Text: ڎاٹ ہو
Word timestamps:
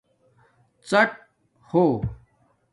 ڎاٹ 0.89 1.09
ہو 1.69 1.83